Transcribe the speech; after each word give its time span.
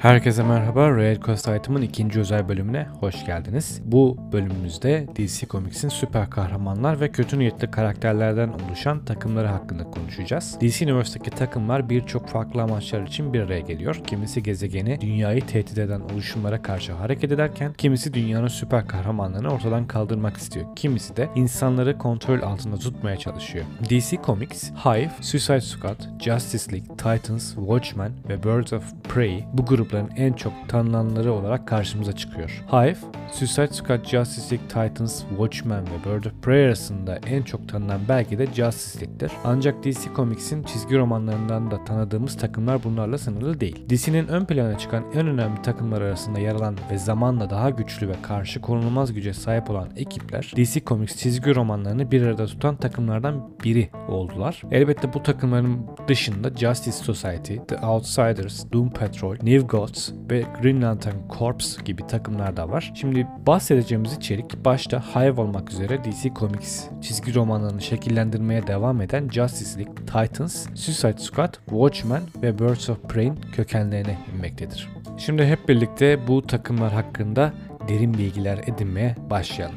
Herkese 0.00 0.42
merhaba. 0.42 0.90
Royal 0.90 1.20
Coast 1.20 1.48
Item'ın 1.48 1.82
ikinci 1.82 2.20
özel 2.20 2.48
bölümüne 2.48 2.86
hoş 3.00 3.26
geldiniz. 3.26 3.80
Bu 3.84 4.16
bölümümüzde 4.32 5.06
DC 5.16 5.46
Comics'in 5.46 5.88
süper 5.88 6.30
kahramanlar 6.30 7.00
ve 7.00 7.12
kötü 7.12 7.38
niyetli 7.38 7.70
karakterlerden 7.70 8.48
oluşan 8.48 9.04
takımları 9.04 9.46
hakkında 9.46 9.84
konuşacağız. 9.84 10.56
DC 10.60 10.84
Universe'daki 10.84 11.30
takımlar 11.30 11.90
birçok 11.90 12.28
farklı 12.28 12.62
amaçlar 12.62 13.02
için 13.02 13.32
bir 13.32 13.40
araya 13.40 13.60
geliyor. 13.60 14.00
Kimisi 14.06 14.42
gezegeni, 14.42 15.00
dünyayı 15.00 15.46
tehdit 15.46 15.78
eden 15.78 16.00
oluşumlara 16.00 16.62
karşı 16.62 16.92
hareket 16.92 17.32
ederken, 17.32 17.72
kimisi 17.72 18.14
dünyanın 18.14 18.48
süper 18.48 18.86
kahramanlarını 18.86 19.48
ortadan 19.48 19.86
kaldırmak 19.86 20.36
istiyor. 20.36 20.66
Kimisi 20.76 21.16
de 21.16 21.28
insanları 21.34 21.98
kontrol 21.98 22.42
altında 22.42 22.76
tutmaya 22.76 23.16
çalışıyor. 23.16 23.64
DC 23.90 24.16
Comics, 24.26 24.70
Hive, 24.84 25.10
Suicide 25.20 25.60
Squad, 25.60 26.20
Justice 26.20 26.72
League, 26.72 26.96
Titans, 26.96 27.54
Watchmen 27.54 28.12
ve 28.28 28.42
Birds 28.42 28.72
of 28.72 28.84
Prey 29.04 29.44
bu 29.52 29.66
grupların 29.90 30.10
en 30.16 30.32
çok 30.32 30.52
tanınanları 30.68 31.32
olarak 31.32 31.68
karşımıza 31.68 32.12
çıkıyor. 32.12 32.64
Hive, 32.72 32.96
Suicide 33.32 33.72
Squad, 33.72 34.04
Justice 34.04 34.56
League, 34.56 34.68
Titans, 34.68 35.22
Watchmen 35.28 35.82
ve 35.82 36.14
Birds 36.14 36.26
of 36.26 36.32
Prey 36.42 36.64
arasında 36.64 37.16
en 37.26 37.42
çok 37.42 37.68
tanınan 37.68 38.00
belki 38.08 38.38
de 38.38 38.46
Justice 38.46 39.06
League'dir. 39.06 39.32
Ancak 39.44 39.84
DC 39.84 40.00
Comics'in 40.16 40.62
çizgi 40.62 40.96
romanlarından 40.96 41.70
da 41.70 41.84
tanıdığımız 41.84 42.36
takımlar 42.36 42.84
bunlarla 42.84 43.18
sınırlı 43.18 43.60
değil. 43.60 43.88
DC'nin 43.90 44.28
ön 44.28 44.44
plana 44.44 44.78
çıkan 44.78 45.04
en 45.14 45.26
önemli 45.26 45.62
takımlar 45.62 46.02
arasında 46.02 46.38
yer 46.38 46.54
alan 46.54 46.76
ve 46.90 46.98
zamanla 46.98 47.50
daha 47.50 47.70
güçlü 47.70 48.08
ve 48.08 48.14
karşı 48.22 48.60
konulmaz 48.60 49.12
güce 49.12 49.32
sahip 49.32 49.70
olan 49.70 49.88
ekipler 49.96 50.52
DC 50.56 50.84
Comics 50.84 51.16
çizgi 51.16 51.54
romanlarını 51.54 52.10
bir 52.10 52.22
arada 52.22 52.46
tutan 52.46 52.76
takımlardan 52.76 53.50
biri 53.64 53.90
oldular. 54.08 54.62
Elbette 54.70 55.12
bu 55.12 55.22
takımların 55.22 55.86
dışında 56.08 56.50
Justice 56.50 56.96
Society, 56.96 57.56
The 57.68 57.78
Outsiders, 57.86 58.72
Doom 58.72 58.90
Patrol, 58.90 59.34
New 59.42 59.66
Gods 59.80 60.10
ve 60.30 60.44
Green 60.62 60.82
Lantern 60.82 61.14
Corps 61.38 61.84
gibi 61.84 62.06
takımlar 62.06 62.56
da 62.56 62.68
var. 62.68 62.92
Şimdi 62.94 63.26
bahsedeceğimiz 63.46 64.12
içerik 64.12 64.64
başta 64.64 65.00
Hive 65.00 65.40
olmak 65.40 65.70
üzere 65.72 66.04
DC 66.04 66.30
Comics 66.38 66.84
çizgi 67.02 67.34
romanlarını 67.34 67.80
şekillendirmeye 67.80 68.66
devam 68.66 69.00
eden 69.00 69.28
Justice 69.28 69.78
League, 69.78 69.94
Titans, 69.94 70.66
Suicide 70.74 71.18
Squad, 71.18 71.54
Watchmen 71.54 72.22
ve 72.42 72.58
Birds 72.58 72.90
of 72.90 73.02
Prey'in 73.08 73.36
kökenlerine 73.52 74.18
inmektedir. 74.34 74.88
Şimdi 75.18 75.46
hep 75.46 75.68
birlikte 75.68 76.26
bu 76.28 76.46
takımlar 76.46 76.92
hakkında 76.92 77.52
derin 77.88 78.14
bilgiler 78.14 78.58
edinmeye 78.58 79.16
başlayalım. 79.30 79.76